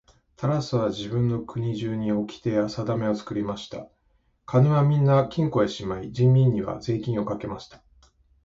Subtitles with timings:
[0.35, 3.87] タラスは自分の国中におきてやさだめを作りました。
[4.47, 7.83] 金はみんな金庫へしまい、人民には税金をかけました。